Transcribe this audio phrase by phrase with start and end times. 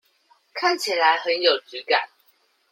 [0.55, 2.09] 看起來很有質感